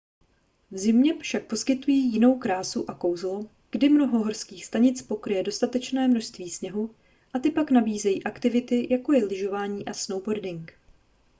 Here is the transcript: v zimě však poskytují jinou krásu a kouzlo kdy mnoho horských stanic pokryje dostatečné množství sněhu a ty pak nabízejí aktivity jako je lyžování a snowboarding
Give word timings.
v 0.71 0.77
zimě 0.77 1.13
však 1.19 1.45
poskytují 1.45 1.99
jinou 2.13 2.37
krásu 2.39 2.89
a 2.89 2.93
kouzlo 2.93 3.49
kdy 3.71 3.89
mnoho 3.89 4.19
horských 4.19 4.65
stanic 4.65 5.01
pokryje 5.01 5.43
dostatečné 5.43 6.07
množství 6.07 6.49
sněhu 6.49 6.95
a 7.33 7.39
ty 7.39 7.51
pak 7.51 7.71
nabízejí 7.71 8.23
aktivity 8.23 8.87
jako 8.93 9.13
je 9.13 9.25
lyžování 9.25 9.85
a 9.87 9.93
snowboarding 9.93 10.73